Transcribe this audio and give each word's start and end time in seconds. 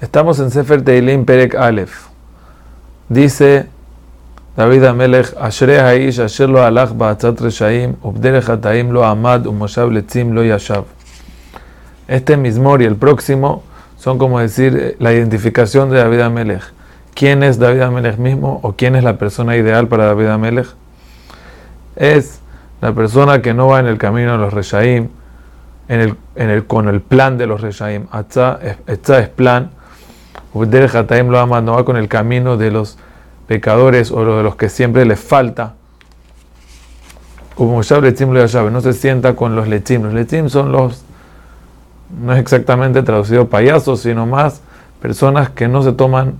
Estamos 0.00 0.38
en 0.38 0.52
Sefer 0.52 0.82
Teilim 0.82 1.24
Perek 1.24 1.56
Aleph. 1.56 2.06
Dice 3.08 3.66
David 4.56 4.84
Amelech, 4.84 5.34
Ashrei 5.40 5.78
Haish, 5.78 6.20
Asher 6.20 6.48
lo 6.48 6.62
alach 6.62 6.92
ba'atzat 6.92 7.40
reshaim, 7.40 7.96
ubderech 8.04 8.46
lo 8.92 9.04
amad, 9.04 9.46
umoshav 9.46 9.90
letzim 9.90 10.34
lo 10.34 10.44
yashav. 10.44 10.84
Este 12.06 12.36
mismor 12.36 12.80
y 12.80 12.84
el 12.84 12.94
próximo 12.94 13.64
son 13.96 14.18
como 14.18 14.38
decir 14.38 14.94
la 15.00 15.12
identificación 15.12 15.90
de 15.90 15.98
David 15.98 16.20
Amelech. 16.20 16.62
¿Quién 17.14 17.42
es 17.42 17.58
David 17.58 17.80
Amelech 17.80 18.18
mismo 18.18 18.60
o 18.62 18.74
quién 18.74 18.94
es 18.94 19.02
la 19.02 19.18
persona 19.18 19.56
ideal 19.56 19.88
para 19.88 20.06
David 20.06 20.26
Amelech? 20.26 20.68
Es 21.96 22.38
la 22.80 22.92
persona 22.92 23.42
que 23.42 23.52
no 23.52 23.66
va 23.66 23.80
en 23.80 23.86
el 23.86 23.98
camino 23.98 24.32
de 24.32 24.38
los 24.38 24.52
reshaim, 24.52 25.08
en 25.88 26.00
el, 26.00 26.14
en 26.36 26.50
el, 26.50 26.66
con 26.66 26.88
el 26.88 27.00
plan 27.00 27.36
de 27.36 27.48
los 27.48 27.62
reshaim. 27.62 28.06
Atza 28.12 28.60
es 28.86 29.28
plan 29.30 29.72
lo 31.28 31.38
ama, 31.38 31.60
no 31.60 31.74
va 31.74 31.84
con 31.84 31.96
el 31.96 32.08
camino 32.08 32.56
de 32.56 32.70
los 32.70 32.98
pecadores 33.46 34.10
o 34.10 34.24
de 34.24 34.42
los 34.42 34.56
que 34.56 34.68
siempre 34.68 35.04
les 35.04 35.20
falta. 35.20 35.74
Como 37.54 37.82
no 38.70 38.80
se 38.80 38.92
sienta 38.92 39.34
con 39.34 39.56
los 39.56 39.68
lechim. 39.68 40.04
Los 40.04 40.14
lechim 40.14 40.48
son 40.48 40.70
los, 40.70 41.02
no 42.20 42.32
es 42.32 42.38
exactamente 42.38 43.02
traducido 43.02 43.48
payasos, 43.48 44.00
sino 44.00 44.26
más 44.26 44.60
personas 45.00 45.50
que 45.50 45.68
no 45.68 45.82
se 45.82 45.92
toman 45.92 46.34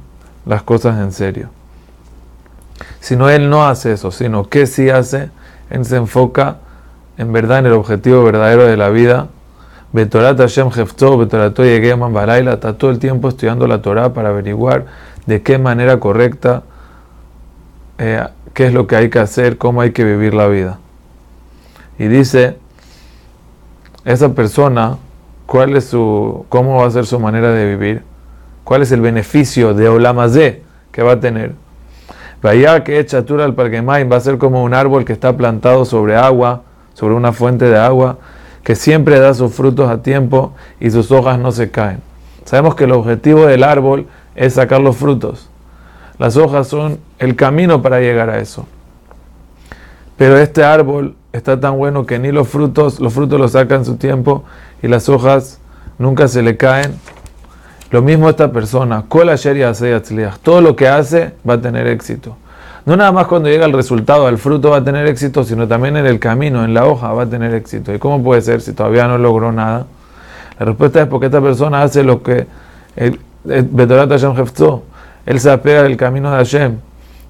las 0.46 0.62
cosas 0.62 0.98
en 0.98 1.12
serio. 1.12 1.50
Sino 3.00 3.28
él 3.28 3.50
no 3.50 3.66
hace 3.66 3.92
eso, 3.92 4.10
sino 4.10 4.48
que 4.48 4.66
sí 4.66 4.90
hace, 4.90 5.30
él 5.70 5.84
se 5.84 5.96
enfoca 5.96 6.58
en 7.16 7.32
verdad 7.32 7.58
en 7.58 7.66
el 7.66 7.72
objetivo 7.72 8.22
verdadero 8.22 8.64
de 8.64 8.77
la 8.77 8.88
vida 8.88 9.28
Betorat 9.91 10.37
Hashem 10.38 10.69
Hefto, 10.69 11.16
Betorato 11.16 11.65
Yegeman 11.65 12.12
Balaila, 12.12 12.55
está 12.55 12.74
todo 12.77 12.91
el 12.91 12.98
tiempo 12.98 13.28
estudiando 13.28 13.66
la 13.66 13.80
Torah 13.80 14.12
para 14.12 14.28
averiguar 14.28 14.84
de 15.24 15.41
qué 15.41 15.56
manera 15.59 15.98
correcta, 15.98 16.62
eh, 17.97 18.22
qué 18.53 18.67
es 18.67 18.75
lo 18.75 18.86
que 18.86 18.97
hay 18.97 19.08
que 19.08 19.19
hacer, 19.19 19.56
cómo 19.56 19.80
hay 19.80 19.92
que 19.92 20.05
vivir 20.05 20.34
la 20.34 20.47
vida. 20.47 20.78
Y 21.98 22.06
dice, 22.08 22.58
esa 24.05 24.34
persona, 24.34 24.98
cuál 25.47 25.75
es 25.75 25.86
su, 25.86 26.45
cómo 26.50 26.83
va 26.83 26.86
a 26.86 26.91
ser 26.91 27.06
su 27.06 27.19
manera 27.19 27.50
de 27.50 27.64
vivir, 27.64 28.02
cuál 28.64 28.83
es 28.83 28.92
el 28.92 29.00
beneficio 29.00 29.73
de 29.73 29.89
Olamazé 29.89 30.64
que 30.92 31.02
va 31.02 31.12
a 31.12 31.20
tener. 31.20 31.55
Vaya 32.42 32.84
que 32.84 33.05
Chatura 33.06 33.47
al 33.47 33.55
Parquemain 33.55 34.11
va 34.12 34.17
a 34.17 34.20
ser 34.20 34.36
como 34.36 34.62
un 34.62 34.75
árbol 34.75 35.06
que 35.06 35.14
está 35.14 35.34
plantado 35.34 35.86
sobre 35.86 36.14
agua, 36.14 36.62
sobre 36.92 37.14
una 37.14 37.33
fuente 37.33 37.64
de 37.64 37.78
agua 37.78 38.19
que 38.69 38.77
siempre 38.77 39.19
da 39.19 39.33
sus 39.33 39.55
frutos 39.55 39.88
a 39.88 40.02
tiempo 40.02 40.52
y 40.78 40.91
sus 40.91 41.11
hojas 41.11 41.38
no 41.38 41.52
se 41.52 41.70
caen. 41.70 42.02
Sabemos 42.44 42.74
que 42.74 42.84
el 42.84 42.92
objetivo 42.92 43.47
del 43.47 43.64
árbol 43.64 44.08
es 44.34 44.52
sacar 44.52 44.83
los 44.83 44.94
frutos. 44.94 45.48
Las 46.19 46.36
hojas 46.36 46.69
son 46.69 46.98
el 47.19 47.34
camino 47.34 47.80
para 47.80 48.00
llegar 48.00 48.28
a 48.28 48.41
eso. 48.41 48.66
Pero 50.19 50.36
este 50.36 50.64
árbol 50.64 51.16
está 51.33 51.58
tan 51.58 51.78
bueno 51.78 52.05
que 52.05 52.19
ni 52.19 52.30
los 52.30 52.46
frutos, 52.46 53.00
los 53.00 53.14
frutos 53.14 53.41
los 53.41 53.52
sacan 53.52 53.86
su 53.86 53.96
tiempo 53.96 54.44
y 54.83 54.89
las 54.89 55.08
hojas 55.08 55.61
nunca 55.96 56.28
se 56.28 56.42
le 56.42 56.58
caen. 56.58 56.94
Lo 57.91 58.02
mismo 58.02 58.28
esta 58.28 58.52
persona, 58.52 59.06
todo 60.42 60.61
lo 60.61 60.77
que 60.77 60.89
hace 60.89 61.33
va 61.48 61.55
a 61.55 61.61
tener 61.62 61.86
éxito. 61.86 62.36
No 62.89 62.97
nada 62.97 63.12
más 63.12 63.27
cuando 63.27 63.50
llega 63.50 63.67
el 63.67 63.75
resultado, 63.75 64.31
el 64.31 64.39
fruto 64.39 64.70
va 64.70 64.78
a 64.78 64.83
tener 64.83 65.06
éxito, 65.06 65.44
sino 65.44 65.69
también 65.69 65.98
en 65.98 66.06
el 66.06 66.19
camino, 66.19 66.64
en 66.64 66.72
la 66.72 66.86
hoja 66.86 67.12
va 67.12 67.25
a 67.25 67.27
tener 67.27 67.53
éxito. 67.53 67.92
¿Y 67.92 67.98
cómo 67.98 68.22
puede 68.22 68.41
ser 68.41 68.62
si 68.62 68.72
todavía 68.72 69.06
no 69.06 69.19
logró 69.19 69.53
nada? 69.53 69.84
La 70.58 70.64
respuesta 70.64 71.03
es 71.03 71.06
porque 71.06 71.27
esta 71.27 71.42
persona 71.42 71.83
hace 71.83 72.03
lo 72.03 72.22
que 72.22 72.47
el 72.97 73.19
Betorat 73.45 74.08
Hashem 74.08 74.34
Hefzo, 74.39 74.84
él 75.27 75.39
se 75.39 75.50
apega 75.50 75.83
del 75.83 75.98
camino 75.98 76.30
de 76.30 76.39
Hashem. 76.39 76.78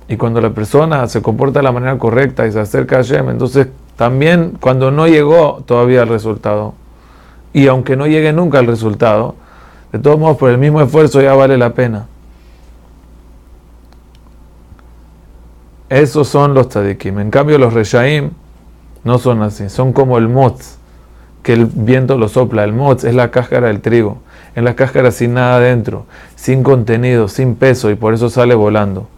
Y 0.06 0.16
cuando 0.16 0.40
la 0.40 0.50
persona 0.50 1.08
se 1.08 1.22
comporta 1.22 1.58
de 1.58 1.64
la 1.64 1.72
manera 1.72 1.98
correcta 1.98 2.46
y 2.46 2.52
se 2.52 2.60
acerca 2.60 2.94
a 2.94 2.98
Hashem, 2.98 3.28
entonces 3.28 3.66
también 3.96 4.58
cuando 4.60 4.92
no 4.92 5.08
llegó 5.08 5.64
todavía 5.66 6.02
el 6.02 6.08
resultado, 6.08 6.74
y 7.52 7.66
aunque 7.66 7.96
no 7.96 8.06
llegue 8.06 8.32
nunca 8.32 8.60
el 8.60 8.68
resultado, 8.68 9.34
de 9.90 9.98
todos 9.98 10.20
modos 10.20 10.36
por 10.36 10.50
el 10.50 10.58
mismo 10.58 10.80
esfuerzo 10.80 11.20
ya 11.20 11.34
vale 11.34 11.58
la 11.58 11.74
pena. 11.74 12.06
Esos 15.88 16.28
son 16.28 16.54
los 16.54 16.68
tzadikim. 16.68 17.18
En 17.18 17.30
cambio, 17.30 17.58
los 17.58 17.72
reshaim 17.72 18.30
no 19.04 19.18
son 19.18 19.42
así. 19.42 19.68
Son 19.68 19.92
como 19.92 20.18
el 20.18 20.28
motz, 20.28 20.76
que 21.42 21.54
el 21.54 21.66
viento 21.66 22.18
lo 22.18 22.28
sopla. 22.28 22.64
El 22.64 22.72
motz 22.72 23.04
es 23.04 23.14
la 23.14 23.30
cáscara 23.30 23.68
del 23.68 23.80
trigo. 23.80 24.18
En 24.54 24.64
la 24.64 24.74
cáscara 24.74 25.10
sin 25.10 25.34
nada 25.34 25.60
dentro, 25.60 26.06
sin 26.34 26.62
contenido, 26.62 27.28
sin 27.28 27.54
peso, 27.54 27.90
y 27.90 27.94
por 27.94 28.12
eso 28.12 28.28
sale 28.28 28.54
volando. 28.54 29.08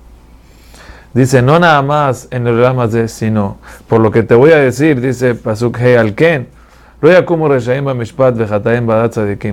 Dice, 1.12 1.42
no 1.42 1.58
nada 1.58 1.82
más 1.82 2.28
en 2.30 2.46
el 2.46 2.90
de 2.90 3.08
sino 3.08 3.56
por 3.88 4.00
lo 4.00 4.12
que 4.12 4.22
te 4.22 4.34
voy 4.34 4.52
a 4.52 4.58
decir, 4.58 5.00
dice 5.00 5.34
Pasuk 5.34 5.80
He 5.80 5.98
Alken. 5.98 6.46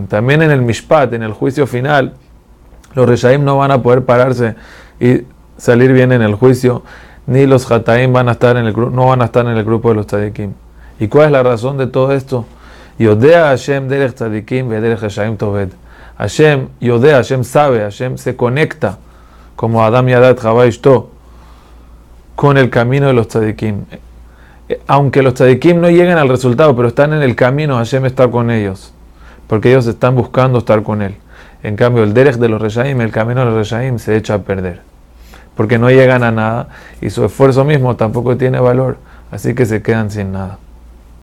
También 0.08 0.42
en 0.42 0.52
el 0.52 0.62
Mishpat, 0.62 1.14
en 1.14 1.24
el 1.24 1.34
juicio 1.34 1.66
final, 1.66 2.14
los 2.94 3.08
Reshaim 3.08 3.44
no 3.44 3.58
van 3.58 3.72
a 3.72 3.82
poder 3.82 4.04
pararse 4.04 4.56
y 5.00 5.24
salir 5.58 5.94
bien 5.94 6.12
en 6.12 6.22
el 6.22 6.36
juicio, 6.36 6.84
ni 7.28 7.46
los 7.46 7.70
Hataim 7.70 8.14
van 8.14 8.30
a 8.30 8.32
estar 8.32 8.56
en 8.58 8.66
el 8.66 8.74
no 8.74 9.08
van 9.08 9.22
a 9.22 9.26
estar 9.26 9.46
en 9.46 9.58
el 9.58 9.64
grupo 9.64 9.90
de 9.90 9.96
los 9.96 10.08
Tzadikim. 10.08 10.54
¿Y 11.00 11.08
cuál 11.10 11.26
es 11.28 11.32
la 11.34 11.44
razón 11.44 11.78
de 11.78 11.88
todo 11.88 12.14
esto? 12.14 12.46
Yodea 12.98 13.50
Hashem 13.50 13.90
derech 13.90 14.16
Tzadikim 14.16 14.70
vederech 14.70 15.00
Hashem 15.00 15.38
toved. 15.38 15.70
Hashem, 16.18 16.70
Yodea, 16.80 17.18
Hashem 17.18 17.44
sabe, 17.44 17.82
Hashem 17.82 18.18
se 18.18 18.36
conecta 18.36 18.98
como 19.56 19.84
Adam 19.84 20.10
y 20.10 20.14
Adat 20.14 20.40
Ishto 20.68 21.12
con 22.36 22.58
el 22.58 22.72
camino 22.72 23.08
de 23.08 23.14
los 23.14 23.28
Tzadikim. 23.28 23.86
Aunque 24.88 25.22
los 25.22 25.36
Tzadikim 25.36 25.80
no 25.80 25.90
lleguen 25.90 26.18
al 26.18 26.30
resultado, 26.30 26.76
pero 26.76 26.88
están 26.88 27.14
en 27.14 27.22
el 27.22 27.36
camino, 27.36 27.76
Hashem 27.76 28.06
está 28.06 28.32
con 28.32 28.50
ellos. 28.50 28.94
Porque 29.48 29.70
ellos 29.70 29.86
están 29.86 30.16
buscando 30.16 30.60
estar 30.60 30.82
con 30.82 31.02
él. 31.02 31.16
En 31.62 31.76
cambio, 31.76 32.04
el 32.04 32.14
derech 32.14 32.38
de 32.38 32.50
los 32.50 32.62
Reshaim, 32.62 33.00
el 33.02 33.12
camino 33.12 33.42
de 33.42 33.46
los 33.48 33.56
Reshaim, 33.56 34.00
se 34.00 34.16
echa 34.16 34.36
a 34.36 34.40
perder 34.40 34.82
porque 35.58 35.78
no 35.78 35.90
llegan 35.90 36.24
a 36.24 36.32
nada 36.32 36.68
y 37.02 37.10
su 37.10 37.26
esfuerzo 37.26 37.66
mismo 37.66 37.98
tampoco 37.98 38.38
tiene 38.38 38.60
valor, 38.60 39.00
así 39.32 39.54
que 39.56 39.66
se 39.66 39.82
quedan 39.82 40.12
sin 40.12 40.32
nada. 40.32 40.60